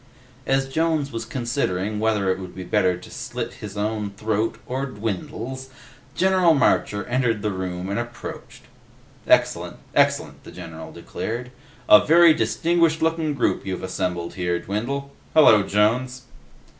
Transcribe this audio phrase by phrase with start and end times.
[0.47, 4.87] As Jones was considering whether it would be better to slit his own throat or
[4.87, 5.69] Dwindle's,
[6.15, 8.63] General Marcher entered the room and approached.
[9.27, 9.77] "Excellent.
[9.93, 11.51] Excellent," the general declared.
[11.87, 15.11] "A very distinguished looking group you've assembled here, Dwindle.
[15.35, 16.23] Hello, Jones."